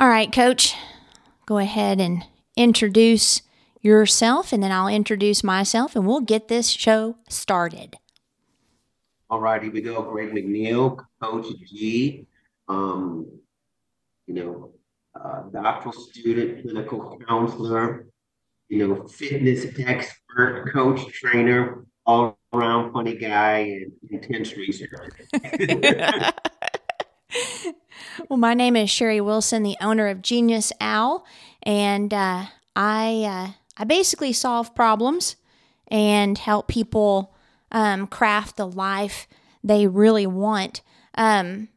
[0.00, 0.76] All right, coach,
[1.44, 2.24] go ahead and
[2.56, 3.42] introduce
[3.82, 7.96] yourself, and then I'll introduce myself, and we'll get this show started.
[9.28, 10.00] All right, here we go.
[10.10, 12.26] Greg McNeil, Coach G.
[12.66, 13.26] Um,
[14.26, 14.72] you know,
[15.22, 18.06] uh, doctoral student, clinical counselor,
[18.70, 25.12] you know, fitness expert, coach, trainer, all around funny guy, and intense researcher.
[28.28, 31.24] well, my name is Sherri Wilson, the owner of Genius Owl,
[31.62, 35.36] and uh, I uh, I basically solve problems
[35.88, 37.34] and help people
[37.72, 39.26] um, craft the life
[39.62, 40.82] they really want.
[41.14, 41.68] Um,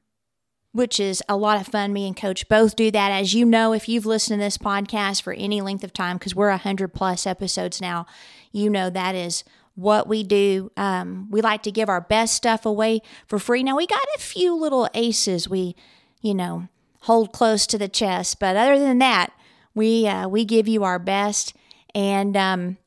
[0.74, 1.94] which is a lot of fun.
[1.94, 3.12] Me and Coach both do that.
[3.12, 6.36] As you know, if you've listened to this podcast for any length of time, because
[6.36, 8.08] we're 100 plus episodes now,
[8.52, 9.44] you know that is
[9.76, 10.72] what we do.
[10.78, 13.64] Um, we like to give our best stuff away for free.
[13.64, 15.76] Now, we got a few little aces we,
[16.22, 16.68] you know,
[17.02, 19.34] hold close to the chest, but other than that,
[19.74, 21.56] we uh, we give you our best.
[21.96, 22.78] And um,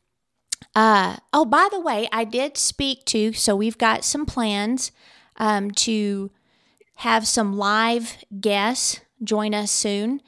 [0.75, 3.33] uh, oh, by the way, I did speak to.
[3.33, 4.93] So we've got some plans
[5.37, 6.31] um, to
[6.97, 10.21] have some live guests join us soon.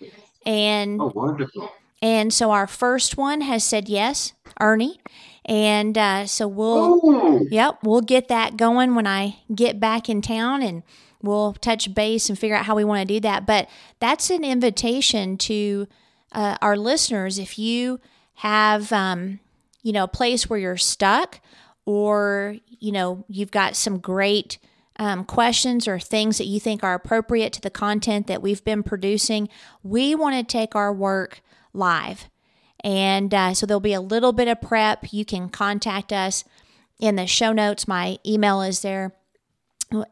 [0.45, 1.71] And oh, wonderful.
[2.01, 5.01] And so our first one has said yes, Ernie.
[5.49, 7.47] And uh, so we'll, oh.
[7.51, 10.83] yep, we'll get that going when I get back in town and
[11.23, 13.47] we'll touch base and figure out how we want to do that.
[13.47, 15.89] But that's an invitation to
[16.33, 17.39] uh, our listeners.
[17.39, 17.99] If you
[18.35, 19.41] have, um,
[19.83, 21.41] you know, a place where you're stuck
[21.87, 24.59] or, you know, you've got some great
[24.99, 28.83] um, questions or things that you think are appropriate to the content that we've been
[28.83, 29.49] producing,
[29.83, 31.41] we want to take our work
[31.73, 32.29] live.
[32.89, 35.13] And uh, so there'll be a little bit of prep.
[35.13, 36.43] You can contact us
[36.99, 37.87] in the show notes.
[37.87, 39.15] My email is there.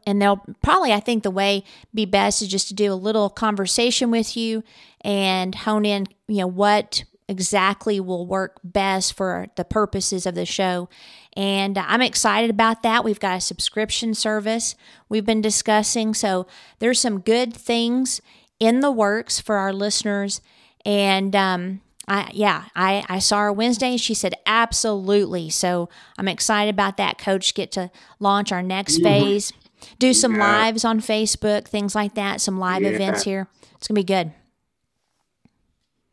[0.05, 3.31] And they'll probably, I think, the way be best is just to do a little
[3.31, 4.63] conversation with you
[5.01, 10.45] and hone in, you know, what exactly will work best for the purposes of the
[10.45, 10.87] show.
[11.35, 13.03] And I'm excited about that.
[13.03, 14.75] We've got a subscription service
[15.09, 16.13] we've been discussing.
[16.13, 16.45] So
[16.77, 18.21] there's some good things
[18.59, 20.41] in the works for our listeners.
[20.85, 23.91] And um, I, yeah, I, I saw her Wednesday.
[23.91, 25.49] And she said, absolutely.
[25.49, 27.17] So I'm excited about that.
[27.17, 29.03] Coach, get to launch our next mm-hmm.
[29.03, 29.53] phase,
[29.99, 30.61] do some yeah.
[30.61, 32.89] lives on Facebook, things like that, some live yeah.
[32.89, 33.47] events here.
[33.75, 34.31] It's going to be good.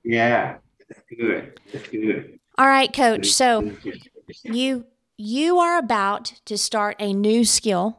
[0.03, 0.57] Yeah,
[0.89, 1.61] that's good.
[1.73, 2.39] That's good.
[2.59, 3.33] All right, coach.
[3.33, 3.73] So
[4.43, 4.85] you
[5.17, 7.99] you are about to start a new skill.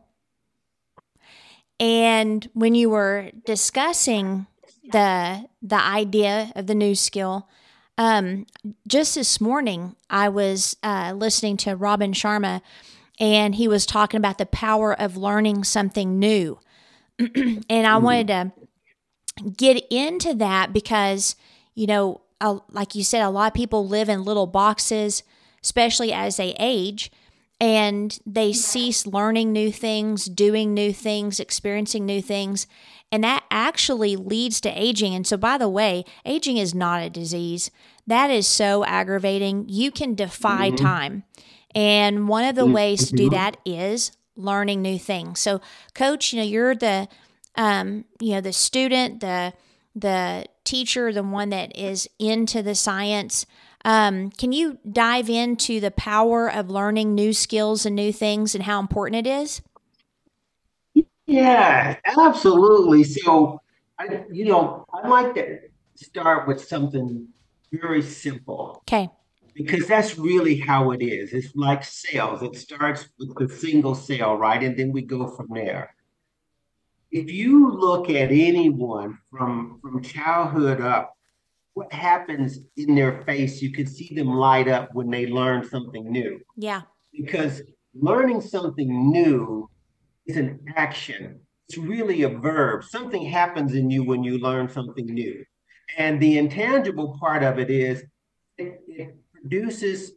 [1.80, 4.48] And when you were discussing
[4.92, 7.50] the the idea of the new skill,
[7.98, 8.46] um,
[8.88, 12.62] just this morning I was uh, listening to Robin Sharma,
[13.20, 16.60] and he was talking about the power of learning something new.
[17.20, 18.04] and I mm-hmm.
[18.04, 18.52] wanted to
[19.58, 21.36] get into that because
[21.74, 22.22] you know,
[22.72, 25.24] like you said, a lot of people live in little boxes
[25.66, 27.12] especially as they age
[27.60, 32.68] and they cease learning new things, doing new things, experiencing new things.
[33.12, 35.14] And that actually leads to aging.
[35.14, 37.72] And so, by the way, aging is not a disease.
[38.08, 39.66] That is so aggravating.
[39.70, 40.84] You can defy mm-hmm.
[40.84, 41.24] time.
[41.74, 42.74] And one of the mm-hmm.
[42.74, 45.40] ways to do that is learning new things.
[45.40, 45.62] So,
[45.94, 47.08] coach, you know, you're the
[47.56, 49.54] um, you know, the student, the
[49.96, 53.46] the teacher, the one that is into the science.
[53.86, 58.64] Um, can you dive into the power of learning new skills and new things and
[58.64, 59.62] how important it is?
[61.28, 63.04] Yeah, absolutely.
[63.04, 63.62] So,
[63.98, 65.60] I, you know, I like to
[65.96, 67.28] start with something
[67.72, 68.84] very simple.
[68.88, 69.10] Okay.
[69.54, 71.32] Because that's really how it is.
[71.32, 72.44] It's like sales.
[72.44, 74.62] It starts with the single sale, right?
[74.62, 75.96] And then we go from there.
[77.10, 81.16] If you look at anyone from from childhood up,
[81.74, 86.12] what happens in their face, you can see them light up when they learn something
[86.12, 86.42] new.
[86.58, 86.82] Yeah.
[87.14, 87.62] Because
[87.94, 89.70] learning something new
[90.26, 91.40] is an action.
[91.70, 92.84] It's really a verb.
[92.84, 95.44] Something happens in you when you learn something new.
[95.98, 98.04] And the intangible part of it is
[98.58, 100.14] it, it produces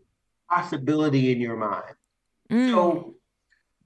[0.50, 1.94] possibility in your mind.
[2.50, 2.70] Mm.
[2.70, 3.14] So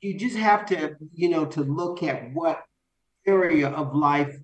[0.00, 2.62] you just have to, you know, to look at what
[3.26, 4.36] area of life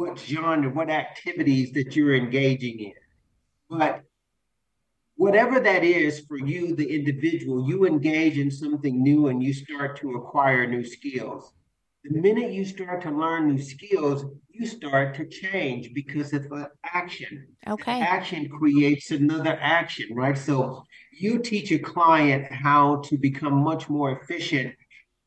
[0.00, 2.92] what genre, what activities that you're engaging in.
[3.68, 4.00] But
[5.20, 10.00] whatever that is for you, the individual, you engage in something new and you start
[10.00, 11.52] to acquire new skills.
[12.04, 16.68] The minute you start to learn new skills, you start to change because of uh,
[16.84, 17.46] action.
[17.68, 18.00] Okay.
[18.00, 20.38] Action creates another action, right?
[20.38, 24.74] So you teach a client how to become much more efficient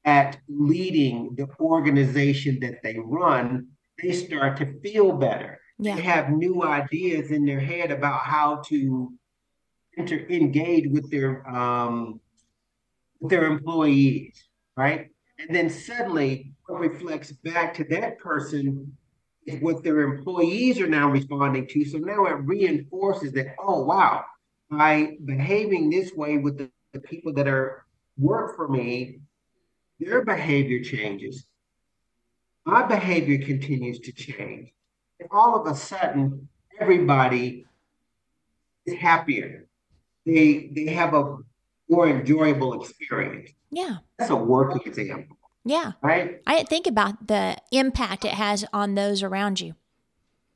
[0.06, 3.68] at leading the organization that they run
[4.01, 5.60] they start to feel better.
[5.78, 5.95] Yeah.
[5.95, 9.13] They have new ideas in their head about how to
[9.98, 12.19] enter, engage with their um,
[13.19, 14.44] with their employees,
[14.75, 15.10] right?
[15.40, 18.95] And then suddenly, what reflects back to that person
[19.45, 21.86] is what their employees are now responding to.
[21.86, 24.24] So now it reinforces that, oh wow,
[24.69, 27.86] by behaving this way with the, the people that are
[28.18, 29.19] work for me,
[30.00, 31.45] their behavior changes.
[32.66, 34.72] My behavior continues to change.
[35.19, 36.48] And all of a sudden,
[36.80, 37.66] everybody
[38.86, 39.68] is happier.
[40.25, 41.37] They they have a
[41.89, 43.51] more enjoyable experience.
[43.71, 43.97] Yeah.
[44.17, 45.37] That's a working example.
[45.65, 45.93] Yeah.
[46.01, 46.41] Right?
[46.45, 49.75] I didn't think about the impact it has on those around you.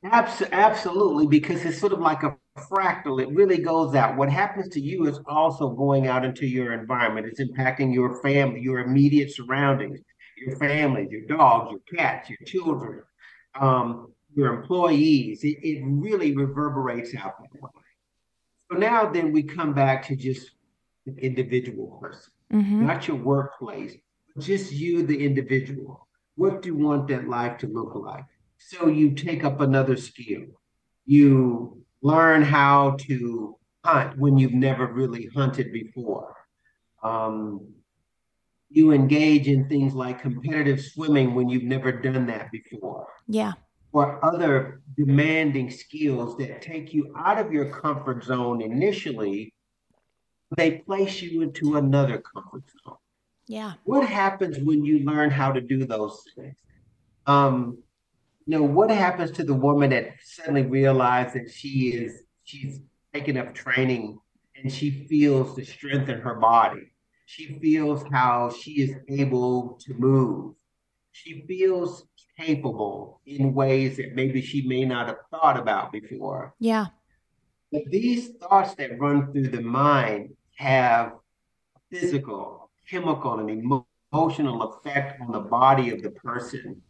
[0.04, 3.20] Abs- absolutely, because it's sort of like a fractal.
[3.20, 4.16] It really goes out.
[4.16, 7.26] What happens to you is also going out into your environment.
[7.26, 9.98] It's impacting your family, your immediate surroundings,
[10.36, 13.02] your families, your dogs, your cats, your children,
[13.60, 15.42] um, your employees.
[15.42, 17.70] It, it really reverberates out that way.
[18.70, 20.50] So now then we come back to just
[21.06, 22.86] the individual person, Mm-hmm.
[22.86, 23.94] not your workplace,
[24.38, 26.08] just you, the individual.
[26.36, 28.24] What do you want that life to look like?
[28.58, 30.44] So you take up another skill.
[31.06, 36.34] You learn how to hunt when you've never really hunted before.
[37.02, 37.74] Um,
[38.70, 43.52] you engage in things like competitive swimming when you've never done that before, Yeah.
[43.92, 49.54] Or other demanding skills that take you out of your comfort zone initially.
[50.56, 52.96] They place you into another comfort zone.
[53.46, 53.74] Yeah.
[53.84, 56.54] What happens when you learn how to do those things?
[57.26, 57.78] Um,
[58.46, 62.80] you know, what happens to the woman that suddenly realizes that she is she's
[63.12, 64.18] taken up training
[64.56, 66.92] and she feels the strength in her body.
[67.26, 70.54] She feels how she is able to move.
[71.22, 72.06] She feels
[72.38, 76.54] capable in ways that maybe she may not have thought about before.
[76.60, 76.86] Yeah.
[77.72, 81.14] But these thoughts that run through the mind have
[81.90, 86.80] physical, chemical, and emotional effect on the body of the person,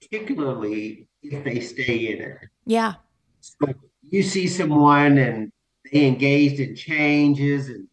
[0.00, 2.38] particularly if they stay in it.
[2.64, 2.94] Yeah.
[3.40, 3.74] So
[4.08, 5.52] you see someone and
[5.92, 7.86] they engaged in changes and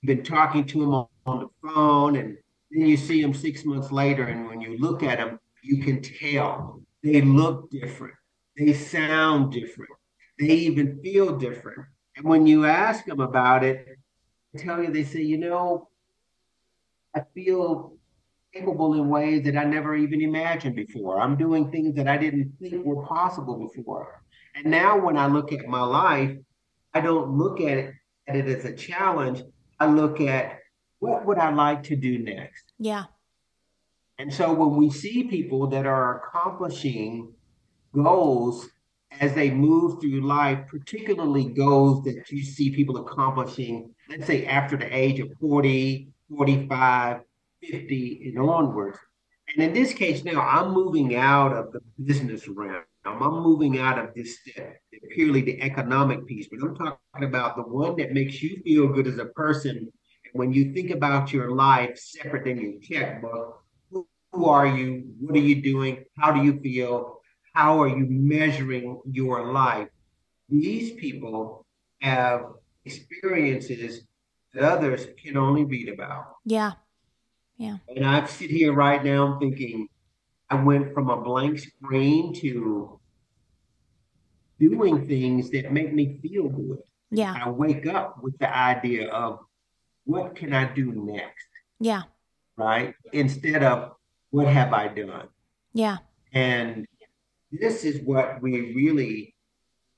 [0.00, 2.36] you've been talking to them on, on the phone and
[2.72, 6.02] then you see them six months later and when you look at them you can
[6.02, 6.80] tell.
[7.02, 8.14] They look different.
[8.56, 9.90] They sound different.
[10.38, 11.86] They even feel different.
[12.16, 13.86] And when you ask them about it
[14.52, 15.88] they tell you they say you know
[17.16, 17.94] i feel
[18.52, 21.20] capable in ways that i never even imagined before.
[21.20, 24.22] I'm doing things that i didn't think were possible before.
[24.54, 26.36] And now when I look at my life,
[26.92, 27.94] I don't look at it,
[28.28, 29.42] at it as a challenge.
[29.80, 30.58] I look at
[31.02, 32.74] what would I like to do next?
[32.78, 33.06] Yeah.
[34.18, 37.32] And so when we see people that are accomplishing
[37.92, 38.68] goals
[39.20, 44.76] as they move through life, particularly goals that you see people accomplishing, let's say after
[44.76, 47.20] the age of 40, 45,
[47.68, 48.98] 50, and onwards.
[49.52, 52.84] And in this case now, I'm moving out of the business realm.
[53.04, 54.38] I'm moving out of this
[55.14, 59.08] purely the economic piece, but I'm talking about the one that makes you feel good
[59.08, 59.90] as a person.
[60.32, 65.04] When you think about your life separate than your checkbook, who, who are you?
[65.20, 66.04] What are you doing?
[66.16, 67.20] How do you feel?
[67.54, 69.88] How are you measuring your life?
[70.48, 71.66] These people
[72.00, 72.46] have
[72.84, 74.06] experiences
[74.54, 76.36] that others can only read about.
[76.44, 76.72] Yeah.
[77.58, 77.76] Yeah.
[77.94, 79.88] And I sit here right now thinking,
[80.48, 82.98] I went from a blank screen to
[84.58, 86.78] doing things that make me feel good.
[87.10, 87.34] Yeah.
[87.44, 89.40] I wake up with the idea of
[90.04, 91.46] what can I do next,
[91.80, 92.02] Yeah.
[92.56, 92.94] right?
[93.12, 93.92] Instead of
[94.30, 95.28] what have I done?
[95.72, 95.98] Yeah.
[96.32, 96.86] And
[97.50, 99.34] this is what we really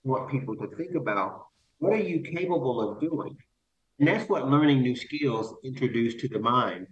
[0.03, 1.47] want people to think about.
[1.79, 3.37] What are you capable of doing?
[3.99, 6.87] And that's what learning new skills introduce to the mind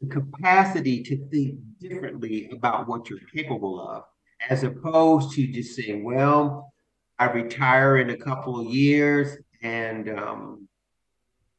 [0.00, 4.02] the capacity to think differently about what you're capable of,
[4.50, 6.72] as opposed to just saying, well,
[7.18, 10.68] I retire in a couple of years and um,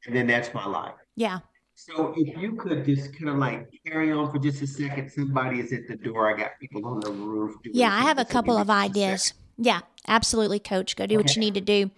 [0.06, 0.96] and then that's my life.
[1.16, 1.40] Yeah.
[1.76, 5.60] So if you could just kind of like carry on for just a second, somebody
[5.60, 6.34] is at the door.
[6.34, 7.56] I got people on the roof.
[7.64, 7.94] doing Yeah.
[7.94, 9.34] I have a couple of me just a ideas.
[9.58, 9.82] Yeah.
[10.08, 10.96] Absolutely, Coach.
[10.96, 11.90] Go do what you need to do.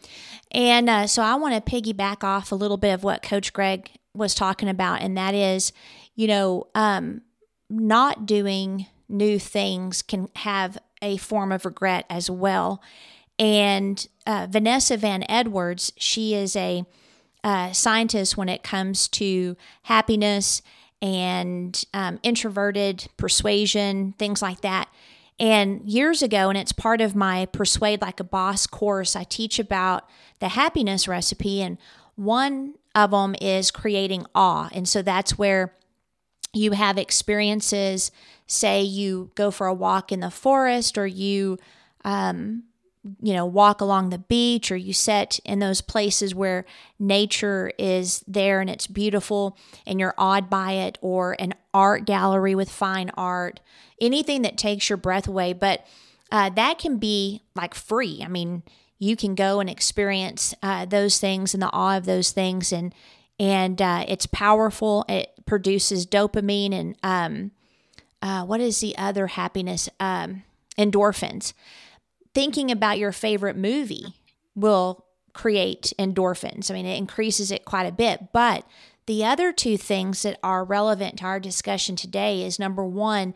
[0.51, 3.91] And uh, so I want to piggyback off a little bit of what Coach Greg
[4.13, 5.73] was talking about, and that is,
[6.15, 7.21] you know, um,
[7.69, 12.81] not doing new things can have a form of regret as well.
[13.37, 16.85] And uh, Vanessa Van Edwards, she is a
[17.43, 20.61] uh, scientist when it comes to happiness
[21.01, 24.89] and um, introverted persuasion, things like that.
[25.39, 29.59] And years ago, and it's part of my Persuade Like a Boss course, I teach
[29.59, 31.61] about the happiness recipe.
[31.61, 31.77] And
[32.15, 34.69] one of them is creating awe.
[34.73, 35.75] And so that's where
[36.53, 38.11] you have experiences,
[38.47, 41.59] say you go for a walk in the forest or you,
[42.03, 42.63] um,
[43.21, 46.65] you know, walk along the beach or you sit in those places where
[46.99, 52.55] nature is there and it's beautiful and you're awed by it, or an art gallery
[52.55, 53.59] with fine art,
[54.01, 55.53] anything that takes your breath away.
[55.53, 55.85] But
[56.31, 58.21] uh, that can be like free.
[58.23, 58.63] I mean,
[58.99, 62.93] you can go and experience uh, those things and the awe of those things, and
[63.39, 65.05] and uh, it's powerful.
[65.07, 67.51] It produces dopamine and um,
[68.21, 69.89] uh, what is the other happiness?
[69.99, 70.43] Um,
[70.77, 71.53] endorphins.
[72.37, 74.13] Thinking about your favorite movie
[74.53, 76.69] will create endorphins.
[76.69, 78.31] I mean, it increases it quite a bit.
[78.31, 78.63] But
[79.07, 83.33] the other two things that are relevant to our discussion today is number one,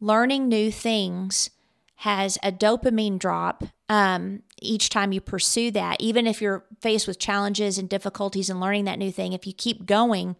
[0.00, 1.50] learning new things
[1.98, 6.00] has a dopamine drop um, each time you pursue that.
[6.00, 9.52] Even if you're faced with challenges and difficulties in learning that new thing, if you
[9.52, 10.34] keep going,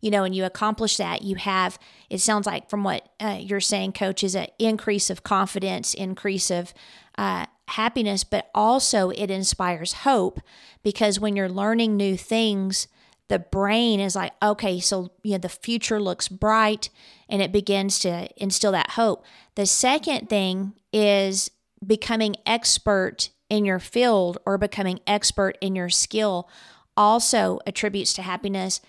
[0.00, 1.78] you know, and you accomplish that, you have,
[2.10, 6.50] it sounds like from what uh, you're saying, coach, is an increase of confidence, increase
[6.50, 6.74] of
[7.18, 10.40] uh, happiness, but also it inspires hope
[10.82, 12.88] because when you're learning new things,
[13.28, 16.90] the brain is like, okay, so you know the future looks bright,
[17.28, 19.24] and it begins to instill that hope.
[19.56, 21.50] The second thing is
[21.84, 26.48] becoming expert in your field or becoming expert in your skill
[26.96, 28.80] also attributes to happiness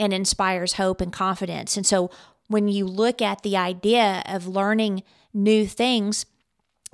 [0.00, 1.76] and inspires hope and confidence.
[1.76, 2.10] And so
[2.48, 6.26] when you look at the idea of learning new things,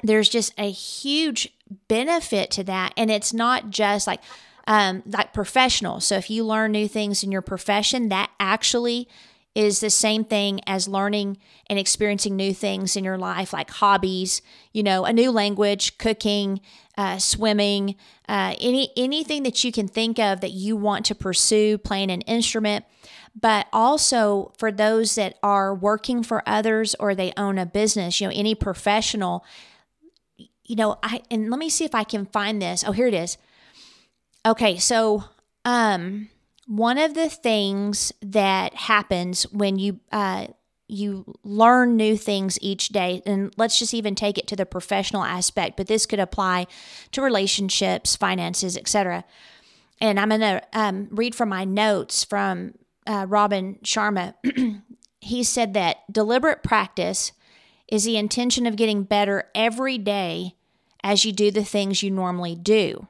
[0.03, 1.49] there's just a huge
[1.89, 2.93] benefit to that.
[2.97, 4.21] And it's not just like,
[4.67, 6.01] um, like professional.
[6.01, 9.09] So if you learn new things in your profession, that actually
[9.57, 14.43] is the same thing as learning and experiencing new things in your life, like hobbies,
[14.75, 16.61] you know, a new language, cooking,
[16.99, 17.97] uh, swimming,
[18.29, 22.21] uh, any anything that you can think of that you want to pursue, playing an
[22.23, 22.85] instrument.
[23.35, 28.27] But also for those that are working for others or they own a business, you
[28.27, 29.43] know, any professional,
[30.37, 32.85] you know, I and let me see if I can find this.
[32.87, 33.39] Oh, here it is.
[34.45, 35.25] Okay, so
[35.65, 36.29] um
[36.67, 40.49] one of the things that happens when you uh,
[40.89, 45.25] you learn new things each day and let's just even take it to the professional
[45.25, 46.67] aspect but this could apply
[47.11, 49.25] to relationships finances etc
[50.01, 52.73] and i'm going to um, read from my notes from
[53.07, 54.35] uh, robin sharma.
[55.27, 57.33] He said that deliberate practice
[57.89, 60.55] is the intention of getting better every day
[61.03, 63.09] as you do the things you normally do.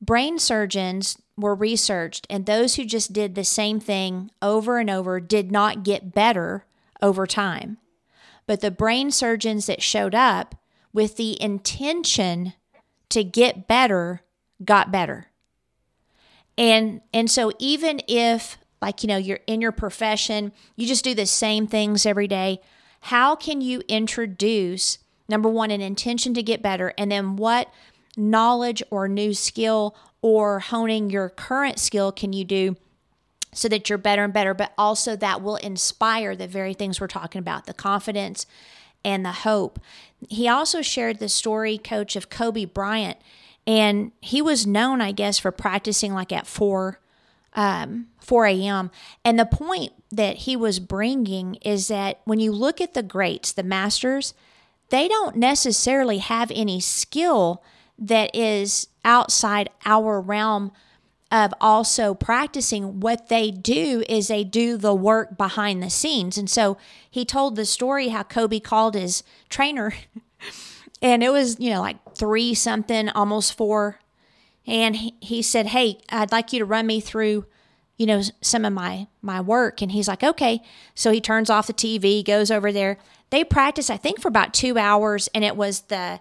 [0.00, 5.20] Brain surgeons were researched, and those who just did the same thing over and over
[5.20, 6.64] did not get better
[7.02, 7.78] over time.
[8.46, 10.54] But the brain surgeons that showed up
[10.92, 12.52] with the intention
[13.08, 14.22] to get better
[14.64, 15.26] got better.
[16.56, 21.14] And and so even if like you know you're in your profession, you just do
[21.14, 22.60] the same things every day,
[23.00, 24.98] how can you introduce
[25.28, 27.72] number 1 an intention to get better and then what
[28.16, 32.74] knowledge or new skill or honing your current skill can you do
[33.52, 37.06] so that you're better and better, but also that will inspire the very things we're
[37.06, 38.46] talking about the confidence
[39.04, 39.78] and the hope.
[40.30, 43.18] He also shared the story, coach, of Kobe Bryant,
[43.66, 46.98] and he was known, I guess, for practicing like at 4
[47.52, 48.90] um, 4 a.m.
[49.26, 53.52] And the point that he was bringing is that when you look at the greats,
[53.52, 54.32] the masters,
[54.88, 57.62] they don't necessarily have any skill
[57.98, 60.72] that is outside our realm
[61.30, 66.38] of also practicing what they do is they do the work behind the scenes.
[66.38, 66.76] And so
[67.10, 69.94] he told the story how Kobe called his trainer
[71.02, 73.98] and it was, you know, like three something, almost four.
[74.66, 77.44] And he, said, Hey, I'd like you to run me through,
[77.98, 79.82] you know, some of my, my work.
[79.82, 80.62] And he's like, okay.
[80.94, 82.96] So he turns off the TV, goes over there.
[83.28, 85.28] They practice, I think for about two hours.
[85.34, 86.20] And it was the,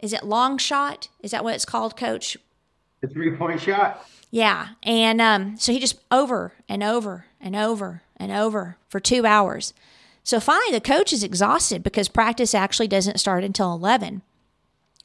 [0.00, 1.08] is it long shot?
[1.20, 2.36] Is that what it's called, coach?
[3.00, 4.06] The three point shot.
[4.30, 4.68] Yeah.
[4.82, 9.72] And um, so he just over and over and over and over for two hours.
[10.22, 14.22] So finally, the coach is exhausted because practice actually doesn't start until 11.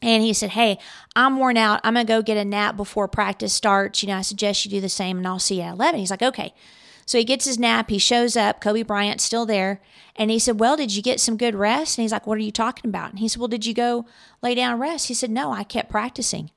[0.02, 0.80] And he said, Hey,
[1.16, 1.80] I'm worn out.
[1.84, 4.04] I'm going to go get a nap before practice starts.
[4.04, 6.00] You know, I suggest you do the same and I'll see you at 11.
[6.00, 6.54] He's like, Okay.
[7.06, 7.90] So he gets his nap.
[7.90, 8.62] He shows up.
[8.62, 9.82] Kobe Bryant's still there.
[10.16, 11.98] And he said, Well, did you get some good rest?
[11.98, 13.10] And he's like, What are you talking about?
[13.12, 14.06] And he said, Well, did you go
[14.42, 15.08] lay down and rest?
[15.08, 16.52] He said, No, I kept practicing.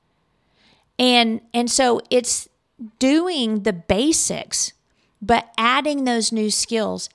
[0.99, 2.47] And and so it's
[2.99, 4.73] doing the basics,
[5.21, 7.09] but adding those new skills.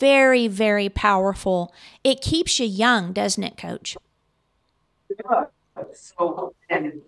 [0.00, 1.72] very, very powerful.
[2.02, 3.96] It keeps you young, doesn't it, coach?
[5.94, 7.00] So, and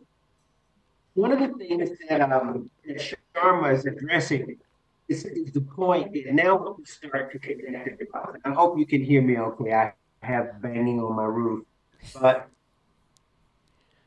[1.14, 4.58] one of the things that, um, that Sharma is addressing
[5.08, 8.02] is, is the point now we start to connect.
[8.44, 9.72] I hope you can hear me okay.
[9.72, 9.92] I
[10.22, 11.64] have banging on my roof,
[12.20, 12.48] but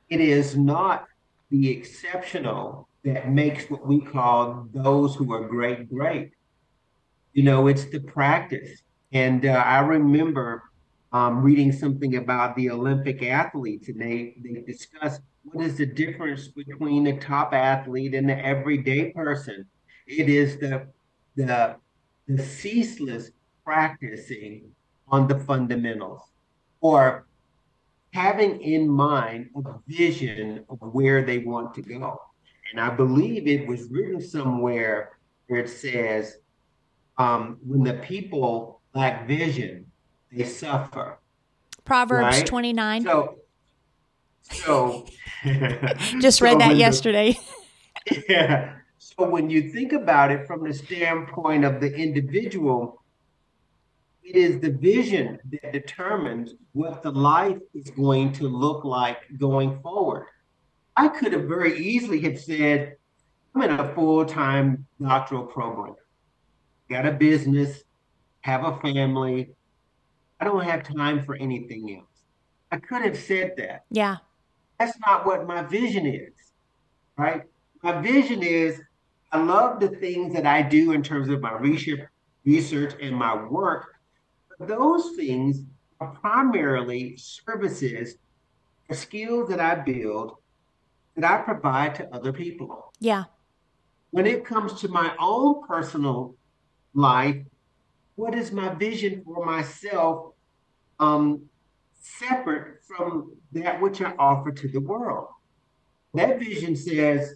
[0.10, 1.06] it is not
[1.50, 6.32] the exceptional that makes what we call those who are great great.
[7.34, 8.82] You know, it's the practice.
[9.12, 10.64] And uh, I remember
[11.14, 16.48] um, reading something about the Olympic athletes, and they they discuss what is the difference
[16.50, 19.66] between the top athlete and the everyday person.
[20.08, 20.88] It is the
[21.36, 21.76] the
[22.28, 23.32] the ceaseless
[23.64, 24.72] practicing
[25.08, 26.22] on the fundamentals,
[26.82, 27.28] or
[28.14, 32.20] having in mind a vision of where they want to go.
[32.72, 36.38] And I believe it was written somewhere where it says,
[37.18, 39.86] um, when the people lack vision,
[40.32, 41.20] they suffer.
[41.86, 42.46] Proverbs right?
[42.46, 43.04] 29.
[43.04, 43.38] So,
[44.42, 45.06] so
[46.20, 47.38] just read so that yesterday.
[48.08, 48.77] The, yeah.
[49.20, 53.04] So when you think about it from the standpoint of the individual,
[54.24, 59.80] it is the vision that determines what the life is going to look like going
[59.82, 60.28] forward.
[60.96, 62.98] I could have very easily have said,
[63.56, 65.96] I'm in a full-time doctoral program,
[66.90, 67.84] got a business,
[68.42, 69.50] have a family.
[70.40, 72.22] I don't have time for anything else.
[72.72, 73.86] I could have said that.
[73.90, 74.18] Yeah.
[74.80, 76.34] That's not what my vision is,
[77.18, 77.44] right?
[77.82, 78.80] My vision is
[79.32, 82.02] I love the things that I do in terms of my research,
[82.46, 83.98] research and my work
[84.60, 85.64] those things
[86.00, 88.16] are primarily services
[88.90, 90.38] or skills that I build
[91.16, 92.94] that I provide to other people.
[93.00, 93.24] Yeah.
[94.12, 96.36] When it comes to my own personal
[96.94, 97.38] life,
[98.16, 100.34] what is my vision for myself
[101.00, 101.44] um,
[102.00, 105.28] separate from that which I offer to the world?
[106.14, 107.36] That vision says,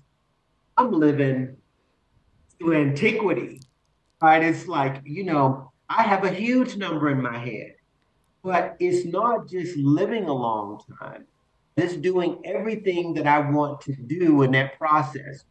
[0.77, 1.57] I'm living
[2.61, 3.61] through antiquity,
[4.21, 4.43] right?
[4.43, 7.75] It's like, you know, I have a huge number in my head,
[8.43, 11.25] but it's not just living a long time.
[11.75, 15.43] It's doing everything that I want to do in that process.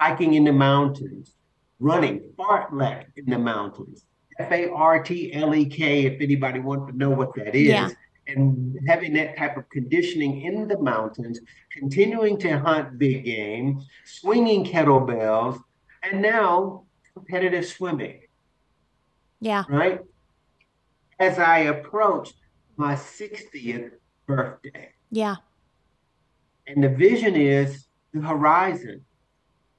[0.00, 1.34] Hiking in the mountains,
[1.80, 4.04] running fartlek in the mountains,
[4.38, 7.68] F A R T L E K, if anybody wants to know what that is.
[7.68, 7.88] Yeah.
[8.28, 11.40] And having that type of conditioning in the mountains,
[11.72, 15.60] continuing to hunt big game, swinging kettlebells,
[16.02, 16.84] and now
[17.14, 18.20] competitive swimming.
[19.40, 19.64] Yeah.
[19.68, 20.00] Right?
[21.18, 22.32] As I approach
[22.76, 23.90] my 60th
[24.26, 24.90] birthday.
[25.10, 25.36] Yeah.
[26.66, 29.04] And the vision is the horizon.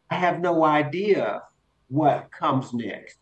[0.10, 1.44] I have no idea
[1.88, 3.18] what comes next.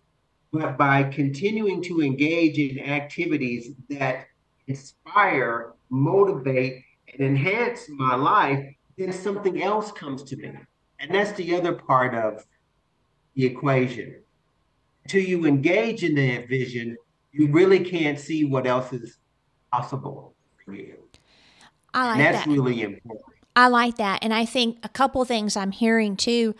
[0.52, 4.28] But by continuing to engage in activities that
[4.68, 6.84] inspire, motivate,
[7.14, 8.66] and enhance my life,
[8.98, 10.54] then something else comes to me.
[11.00, 12.44] And that's the other part of
[13.38, 14.16] the equation
[15.06, 16.98] until you engage in that vision,
[17.32, 19.20] you really can't see what else is
[19.72, 20.34] possible
[20.66, 20.98] for you.
[21.94, 22.52] I like and that's that.
[22.52, 23.24] really important.
[23.56, 24.20] I like that.
[24.22, 26.56] And I think a couple things I'm hearing too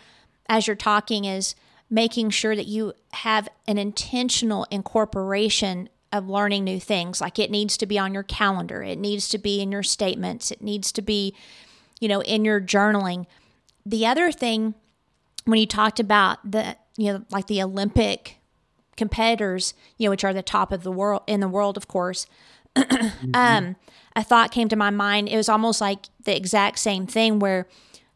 [0.48, 1.54] as you're talking is
[1.90, 7.20] making sure that you have an intentional incorporation of learning new things.
[7.20, 10.50] Like it needs to be on your calendar, it needs to be in your statements,
[10.50, 11.34] it needs to be,
[12.00, 13.26] you know, in your journaling.
[13.84, 14.74] The other thing,
[15.48, 18.36] when you talked about the, you know, like the Olympic
[18.98, 22.26] competitors, you know, which are the top of the world in the world, of course.
[22.76, 23.30] mm-hmm.
[23.34, 23.76] um,
[24.14, 25.26] a thought came to my mind.
[25.26, 27.66] It was almost like the exact same thing where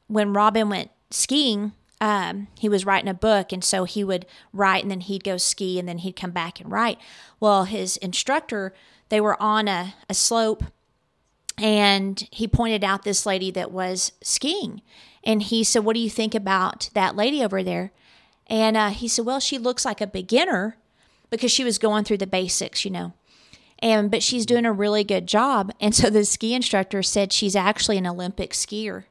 [0.08, 4.82] when Robin went skiing, um, he was writing a book, and so he would write,
[4.82, 6.98] and then he'd go ski, and then he'd come back and write.
[7.40, 8.74] Well, his instructor,
[9.08, 10.64] they were on a, a slope,
[11.62, 14.82] and he pointed out this lady that was skiing,
[15.24, 17.92] and he said, "What do you think about that lady over there?"
[18.52, 20.76] And uh, he said, Well, she looks like a beginner
[21.30, 23.14] because she was going through the basics, you know.
[23.78, 25.72] And but she's doing a really good job.
[25.80, 29.04] And so the ski instructor said she's actually an Olympic skier.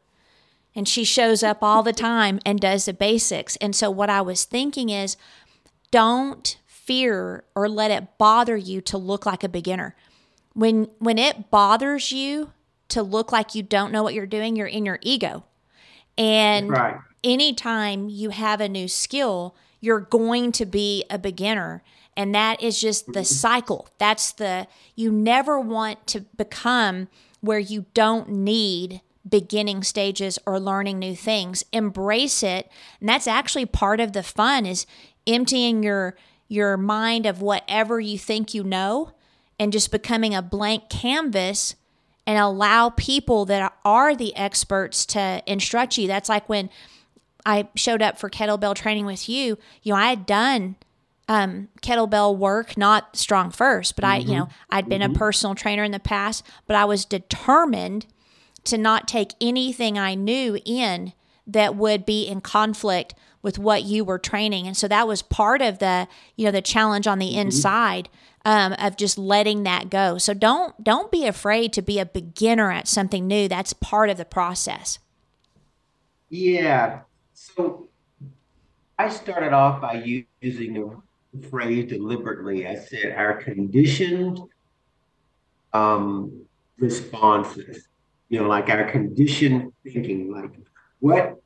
[0.75, 3.57] And she shows up all the time and does the basics.
[3.57, 5.17] And so what I was thinking is
[5.89, 9.95] don't fear or let it bother you to look like a beginner.
[10.53, 12.51] When when it bothers you
[12.89, 15.45] to look like you don't know what you're doing, you're in your ego.
[16.17, 21.83] And right anytime you have a new skill, you're going to be a beginner.
[22.15, 23.23] And that is just the mm-hmm.
[23.23, 23.87] cycle.
[23.97, 27.07] That's the, you never want to become
[27.39, 31.63] where you don't need beginning stages or learning new things.
[31.71, 32.69] Embrace it.
[32.99, 34.85] And that's actually part of the fun is
[35.27, 36.15] emptying your
[36.47, 39.13] your mind of whatever you think you know
[39.61, 41.75] and just becoming a blank canvas
[42.25, 46.07] and allow people that are the experts to instruct you.
[46.07, 46.71] That's like when
[47.45, 50.77] I showed up for kettlebell training with you, you know, I had done
[51.27, 54.71] um, kettlebell work, not StrongFirst, but I, you know, mm-hmm.
[54.71, 55.15] I'd been mm-hmm.
[55.15, 58.07] a personal trainer in the past, but I was determined
[58.63, 61.13] to not take anything I knew in
[61.47, 64.67] that would be in conflict with what you were training.
[64.67, 67.39] And so that was part of the, you know, the challenge on the mm-hmm.
[67.39, 68.09] inside
[68.45, 70.17] um, of just letting that go.
[70.17, 73.47] So don't don't be afraid to be a beginner at something new.
[73.47, 74.99] That's part of the process.
[76.29, 77.01] Yeah.
[77.33, 77.87] So
[78.97, 82.67] I started off by using the phrase deliberately.
[82.67, 84.39] I said our conditioned
[85.73, 86.45] um,
[86.77, 87.87] responses.
[88.29, 90.31] You know, like our conditioned thinking.
[90.31, 90.51] Like,
[91.01, 91.41] what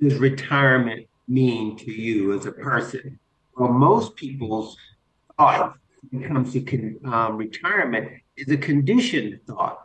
[0.00, 3.18] does retirement mean to you as a person?
[3.56, 4.76] Well, most people's
[5.36, 5.76] thought
[6.10, 9.78] when it comes to um, retirement is a conditioned thought.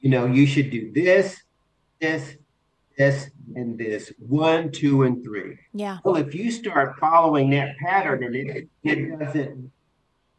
[0.00, 1.42] You know, you should do this,
[2.00, 2.36] this,
[2.96, 5.58] this, and this one, two, and three.
[5.74, 5.98] Yeah.
[6.04, 9.70] Well, if you start following that pattern and it, it doesn't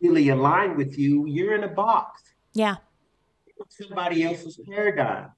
[0.02, 2.22] really align with you, you're in a box.
[2.54, 2.78] Yeah.
[3.70, 5.30] Somebody else's paradigm.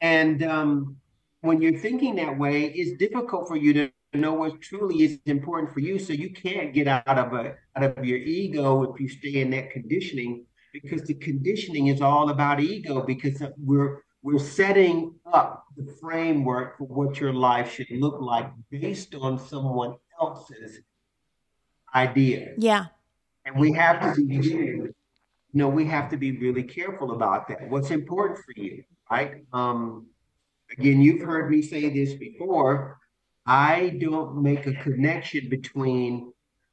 [0.00, 0.96] And um,
[1.44, 5.72] when you're thinking that way, it's difficult for you to know what truly is important
[5.72, 5.98] for you.
[5.98, 9.50] So you can't get out of a out of your ego if you stay in
[9.50, 13.02] that conditioning, because the conditioning is all about ego.
[13.02, 19.14] Because we're we're setting up the framework for what your life should look like based
[19.14, 20.80] on someone else's
[21.94, 22.54] idea.
[22.56, 22.86] Yeah.
[23.44, 24.94] And we have to be, you
[25.52, 27.68] know, we have to be really careful about that.
[27.68, 29.44] What's important for you, right?
[29.52, 30.06] Um,
[30.70, 32.98] again, you've heard me say this before.
[33.46, 36.32] I don't make a connection between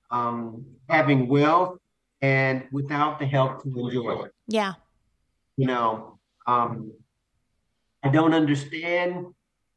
[0.10, 1.78] um, having wealth
[2.22, 4.32] and without the health to enjoy it.
[4.48, 4.74] Yeah.
[5.58, 6.92] You know, um,
[8.04, 9.28] I don't understand,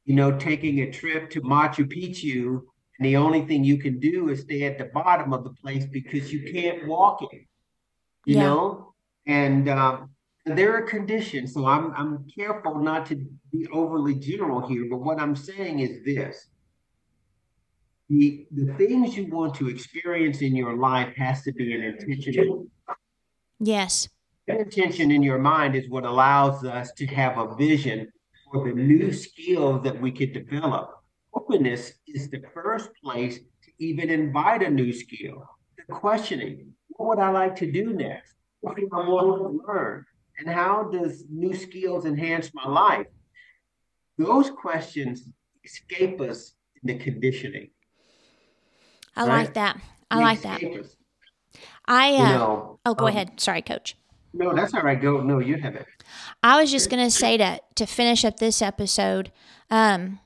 [0.05, 2.63] you know, taking a trip to Machu Picchu
[2.99, 5.85] and the only thing you can do is stay at the bottom of the place
[5.85, 7.47] because you can't walk it,
[8.25, 8.43] you yeah.
[8.43, 8.95] know?
[9.27, 10.11] And um,
[10.45, 11.55] there are conditions.
[11.55, 13.17] So I'm, I'm careful not to
[13.53, 16.49] be overly general here, but what I'm saying is this
[18.11, 22.71] the the things you want to experience in your life has to be an intention.
[23.61, 24.09] Yes.
[24.47, 28.13] That intention in your mind is what allows us to have a vision
[28.53, 30.91] for the new skills that we could develop.
[31.33, 35.49] Openness is the first place to even invite a new skill.
[35.79, 38.35] The questioning, what would I like to do next?
[38.61, 40.05] What do I want to learn?
[40.39, 43.07] And how does new skills enhance my life?
[44.19, 45.29] Those questions
[45.65, 47.71] escape us in the conditioning.
[49.17, 49.29] I right?
[49.29, 49.81] like that.
[50.11, 50.61] I like that.
[51.87, 53.41] I uh, you know, oh, go um, ahead.
[53.41, 53.97] Sorry, Coach.
[54.33, 55.01] No, that's all right.
[55.01, 55.21] Go.
[55.21, 55.87] No, you have it.
[56.43, 59.31] I was just gonna say to to finish up this episode,
[59.71, 60.19] um,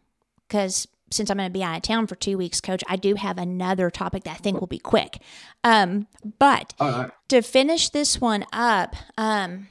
[0.46, 3.14] because since I'm going to be out of town for two weeks, Coach, I do
[3.14, 5.20] have another topic that I think will be quick.
[5.64, 6.06] Um,
[6.38, 7.10] but right.
[7.28, 9.68] to finish this one up, um,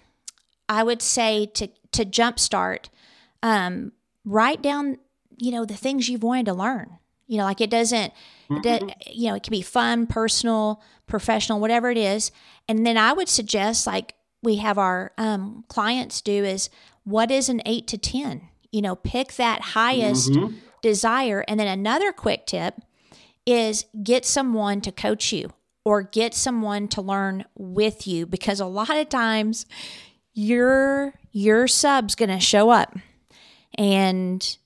[0.69, 2.89] I would say to to jumpstart,
[3.43, 3.91] um,
[4.25, 4.97] write down
[5.37, 6.97] you know the things you've wanted to learn.
[7.27, 8.13] You know, like it doesn't
[8.49, 8.89] Mm-hmm.
[9.11, 12.31] you know, it can be fun, personal, professional, whatever it is.
[12.67, 16.69] And then I would suggest, like we have our um, clients do, is
[17.03, 18.47] what is an eight to 10?
[18.71, 20.55] You know, pick that highest mm-hmm.
[20.81, 21.43] desire.
[21.47, 22.75] And then another quick tip
[23.45, 25.51] is get someone to coach you
[25.83, 29.65] or get someone to learn with you because a lot of times
[30.37, 32.95] your your sub's going to show up
[33.75, 34.57] and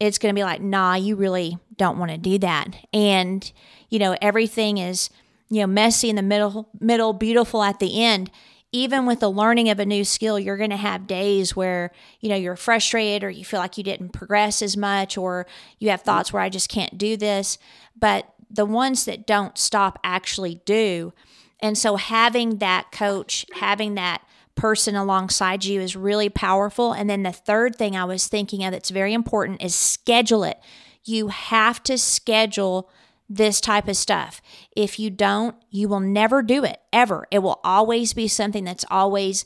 [0.00, 2.68] it's going to be like, nah, you really don't want to do that.
[2.94, 3.50] And,
[3.90, 5.10] you know, everything is,
[5.50, 8.30] you know, messy in the middle, middle, beautiful at the end.
[8.72, 12.30] Even with the learning of a new skill, you're going to have days where, you
[12.30, 15.46] know, you're frustrated or you feel like you didn't progress as much or
[15.78, 17.58] you have thoughts where I just can't do this.
[17.98, 21.12] But the ones that don't stop actually do.
[21.60, 24.22] And so having that coach, having that
[24.58, 26.92] person alongside you is really powerful.
[26.92, 30.58] And then the third thing I was thinking of that's very important is schedule it.
[31.04, 32.90] You have to schedule
[33.28, 34.42] this type of stuff.
[34.74, 37.26] If you don't, you will never do it ever.
[37.30, 39.44] It will always be something that's always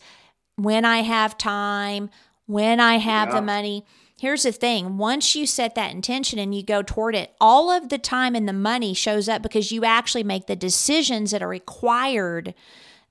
[0.56, 2.10] when I have time,
[2.46, 3.34] when I have yeah.
[3.36, 3.84] the money.
[4.18, 7.88] Here's the thing once you set that intention and you go toward it, all of
[7.88, 11.48] the time and the money shows up because you actually make the decisions that are
[11.48, 12.54] required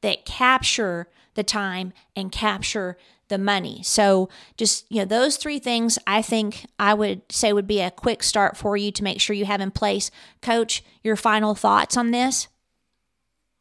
[0.02, 3.82] that capture the time and capture the money.
[3.84, 7.90] So just, you know, those three things I think I would say would be a
[7.90, 10.12] quick start for you to make sure you have in place.
[10.42, 12.50] Coach, your final thoughts on this?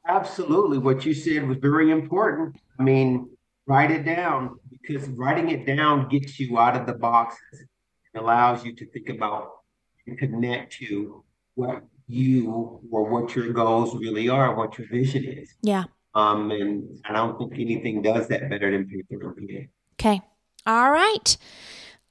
[0.06, 0.78] Absolutely.
[0.78, 2.56] What you said was very important.
[2.78, 3.30] I mean,
[3.66, 7.64] write it down because writing it down gets you out of the boxes
[8.12, 9.50] and allows you to think about
[10.06, 11.22] and connect to
[11.54, 15.54] what you or what your goals really are, what your vision is.
[15.62, 15.84] Yeah.
[16.14, 19.36] Um, and I don't think anything does that better than paper.
[19.94, 20.20] Okay.
[20.66, 21.36] All right.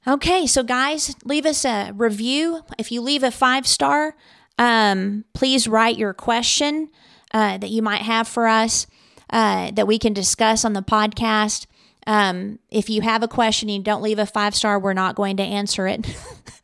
[0.06, 2.62] Okay, so guys, leave us a review.
[2.78, 4.16] If you leave a five star,
[4.58, 6.88] um, please write your question
[7.32, 8.86] uh, that you might have for us
[9.28, 11.66] uh, that we can discuss on the podcast.
[12.06, 15.16] Um, if you have a question and you don't leave a five star, we're not
[15.16, 16.06] going to answer it.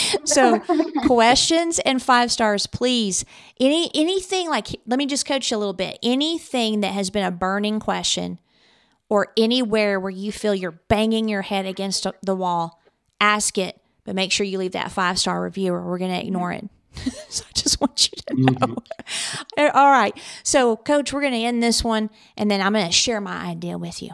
[0.24, 0.60] so
[1.06, 3.24] questions and five stars please
[3.60, 7.24] any anything like let me just coach you a little bit anything that has been
[7.24, 8.38] a burning question
[9.08, 12.80] or anywhere where you feel you're banging your head against the wall
[13.20, 16.24] ask it but make sure you leave that five star review or we're going to
[16.24, 16.68] ignore it
[17.28, 18.52] so I just want you to know.
[18.52, 19.76] Mm-hmm.
[19.76, 20.14] All right.
[20.42, 23.46] So, coach, we're going to end this one and then I'm going to share my
[23.46, 24.10] idea with you.